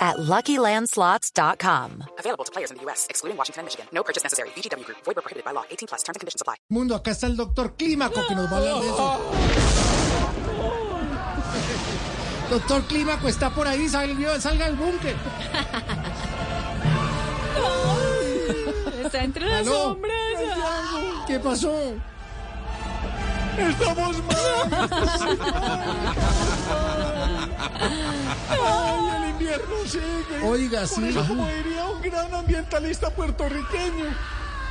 at 0.00 0.16
LuckyLandSlots.com. 0.16 2.04
Available 2.18 2.44
to 2.44 2.52
players 2.52 2.70
in 2.70 2.78
the 2.78 2.82
U.S., 2.84 3.06
excluding 3.10 3.36
Washington 3.36 3.60
and 3.60 3.66
Michigan. 3.66 3.86
No 3.92 4.02
purchase 4.02 4.22
necessary. 4.24 4.48
VGW 4.56 4.84
Group. 4.84 4.98
Void 5.04 5.16
where 5.16 5.22
prohibited 5.22 5.44
by 5.44 5.52
law. 5.52 5.64
18 5.70 5.86
plus. 5.88 6.02
Terms 6.02 6.16
and 6.16 6.20
conditions 6.20 6.40
apply. 6.40 6.56
Mundo, 6.70 6.94
acá 6.94 7.10
está 7.10 7.26
el 7.26 7.36
doctor 7.36 7.74
Clímaco 7.76 8.26
que 8.26 8.34
nos 8.34 8.50
va 8.50 8.56
a 8.56 8.60
hablar 8.60 8.80
de 8.80 8.88
eso. 8.88 9.20
Doctor 12.50 12.82
Clímaco 12.88 13.28
está 13.28 13.50
por 13.50 13.68
ahí, 13.68 13.88
salga, 13.88 14.40
salga 14.40 14.66
al 14.66 14.74
búnker. 14.76 15.16
Está 19.04 19.24
entre 19.24 19.46
las 19.46 19.66
Aló. 19.66 19.72
sombras. 19.72 20.14
¿Qué 21.26 21.38
pasó? 21.40 21.94
Estamos 23.58 24.16
mal. 24.24 24.88
El 29.54 29.60
invierno 29.60 29.86
sigue. 29.86 30.44
Oiga, 30.44 30.80
Por 30.80 30.88
sí. 30.88 31.08
eso, 31.08 31.24
como 31.26 31.46
diría 31.48 31.86
un 31.86 32.02
gran 32.02 32.34
ambientalista 32.34 33.10
puertorriqueño, 33.10 34.06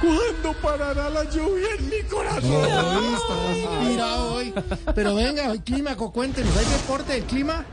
¿cuándo 0.01 0.53
parará 0.61 1.09
la 1.09 1.23
lluvia 1.25 1.67
en 1.77 1.89
mi 1.89 2.01
corazón? 2.03 2.65
Estamos 2.65 3.83
mira 3.85 4.15
hoy. 4.23 4.53
Pero 4.95 5.15
venga, 5.15 5.53
Clímaco, 5.63 6.11
cuéntenos, 6.11 6.55
¿hay 6.57 6.65
deporte 6.65 7.13
del 7.13 7.23
clima? 7.25 7.65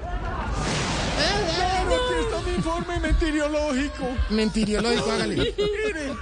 Claro, 1.56 1.94
aquí 1.94 2.14
está 2.20 2.40
mi 2.42 2.56
informe 2.56 3.00
meteorológico. 3.00 4.04
Mentiriológico, 4.30 5.10
hágale. 5.12 5.36
Mire, 5.36 6.14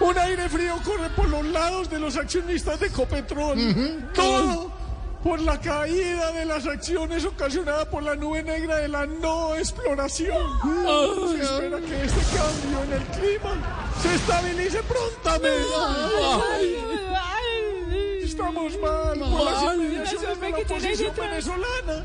un 0.00 0.18
aire 0.18 0.48
frío 0.48 0.76
corre 0.84 1.10
por 1.10 1.28
los 1.28 1.44
lados 1.46 1.90
de 1.90 1.98
los 1.98 2.16
accionistas 2.16 2.80
de 2.80 2.86
Ecopetrol. 2.86 3.58
Todo 4.14 4.69
por 5.22 5.40
la 5.40 5.60
caída 5.60 6.32
de 6.32 6.44
las 6.46 6.66
acciones 6.66 7.24
ocasionada 7.24 7.88
por 7.88 8.02
la 8.02 8.16
nube 8.16 8.42
negra 8.42 8.76
de 8.76 8.88
la 8.88 9.06
no 9.06 9.54
exploración. 9.56 10.46
Se 11.36 11.42
espera 11.42 11.78
que 11.78 12.04
este 12.04 12.20
cambio 12.36 12.82
en 12.84 12.92
el 12.92 13.02
clima 13.18 13.56
se 14.00 14.14
estabilice 14.14 14.82
prontamente. 14.82 15.58
Estamos 18.22 18.78
mal 18.80 19.18
por 19.18 19.44
las 19.44 19.74
inmediaciones 19.74 20.40
de 20.40 20.50
la 20.50 20.56
oposición 20.56 21.14
venezolana. 21.16 22.04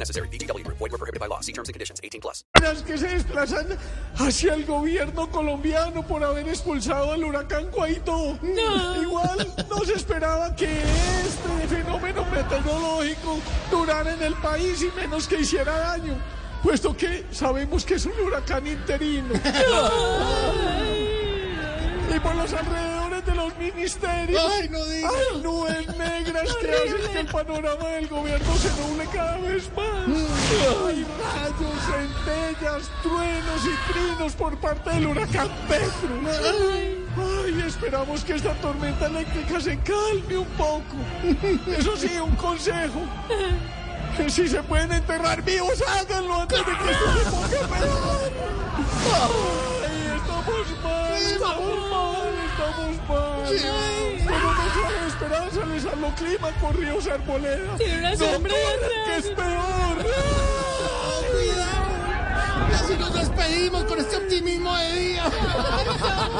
necessary. 0.00 0.28
Void 0.28 0.80
where 0.80 0.98
prohibited 0.98 1.20
by 1.20 1.26
law. 1.26 1.40
See 1.40 1.52
terms 1.52 1.68
and 1.68 1.74
conditions. 1.74 2.00
18 2.02 2.20
plus. 2.20 2.44
Las 2.60 2.82
que 2.82 2.98
se 2.98 3.08
desplazan 3.08 3.78
hacia 4.16 4.54
el 4.54 4.64
gobierno 4.64 5.30
colombiano 5.30 6.06
por 6.06 6.24
haber 6.24 6.48
expulsado 6.48 7.12
al 7.12 7.22
huracán 7.22 7.70
Guaidó. 7.70 8.38
Igual 9.00 9.54
no 9.68 9.84
se 9.84 9.94
esperaba 9.94 10.56
que 10.56 10.66
este 10.66 11.68
fenómeno 11.68 12.24
meteorológico 12.24 13.38
durara 13.70 14.14
en 14.14 14.22
el 14.22 14.34
país 14.34 14.82
y 14.82 14.90
menos 14.98 15.28
que 15.28 15.40
hiciera 15.40 15.78
daño, 15.78 16.16
puesto 16.62 16.96
que 16.96 17.26
sabemos 17.30 17.84
que 17.84 17.94
es 17.94 18.06
un 18.06 18.18
huracán 18.20 18.66
interino. 18.66 19.34
Y 22.14 22.18
por 22.18 22.34
los 22.34 22.52
alrededores 22.52 23.09
de 23.24 23.34
los 23.34 23.56
ministerios 23.56 24.42
Ay, 24.60 24.68
no 24.68 24.84
diga. 24.84 25.08
hay 25.08 25.42
nubes 25.42 25.86
negras 25.96 26.48
que 26.60 26.70
hacen 26.72 27.12
que 27.12 27.20
el 27.20 27.26
panorama 27.26 27.84
del 27.88 28.08
gobierno 28.08 28.54
se 28.56 28.68
nuble 28.80 29.06
cada 29.12 29.36
vez 29.38 29.68
más. 29.76 30.06
Hay 30.86 31.04
rayos, 31.04 31.76
centellas, 31.86 32.90
truenos 33.02 33.62
y 33.64 33.92
trinos 33.92 34.32
por 34.34 34.56
parte 34.58 34.90
del 34.90 35.06
huracán 35.08 35.48
Petro. 35.68 36.10
Ay, 37.16 37.62
esperamos 37.66 38.24
que 38.24 38.34
esta 38.34 38.54
tormenta 38.54 39.06
eléctrica 39.06 39.60
se 39.60 39.78
calme 39.78 40.38
un 40.38 40.46
poco. 40.56 40.96
Eso 41.76 41.96
sí, 41.96 42.16
un 42.18 42.36
consejo. 42.36 43.00
Que 44.16 44.30
si 44.30 44.48
se 44.48 44.62
pueden 44.62 44.92
enterrar 44.92 45.42
vivos, 45.42 45.82
háganlo 45.86 46.40
antes 46.42 46.58
de 46.58 46.64
que 46.64 46.90
esto 46.90 47.18
se 47.18 47.30
ponga 47.30 47.78
peor. 47.78 48.32
Ay, 49.82 50.16
estamos 50.16 50.82
mal, 50.82 51.22
estamos 51.22 51.90
mal, 51.90 52.09
estamos 52.70 52.96
mal. 53.08 53.44
Como 54.24 54.52
no 54.52 54.64
sale 54.74 55.06
esperanza, 55.08 55.66
les 55.66 55.86
habló 55.86 56.14
clima 56.14 56.48
con 56.60 56.74
ríos 56.74 57.06
arboleda. 57.06 57.76
Tiene 57.76 57.98
una 57.98 58.10
no 58.10 58.16
sombra 58.16 58.54
corran, 58.54 58.90
que 59.06 59.16
es 59.16 59.26
peor. 59.26 59.96
Cuidado. 61.30 61.90
Y 62.70 62.74
así 62.74 62.94
nos 62.98 63.14
despedimos 63.14 63.84
con 63.84 63.98
este 63.98 64.16
optimismo 64.16 64.76
de 64.76 64.92
día. 64.94 65.24